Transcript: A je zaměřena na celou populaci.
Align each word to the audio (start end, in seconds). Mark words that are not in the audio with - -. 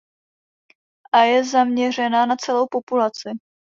A 1.11 1.19
je 1.21 1.43
zaměřena 1.45 2.25
na 2.25 2.35
celou 2.35 2.67
populaci. 2.71 3.29